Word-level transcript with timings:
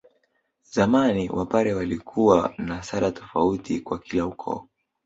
Zamani 0.63 1.29
Wapare 1.29 1.73
walikuwa 1.73 2.53
na 2.57 2.83
sala 2.83 3.11
tofauti 3.11 3.79
kwa 3.81 3.99
kila 3.99 4.25
ukoo 4.25 4.67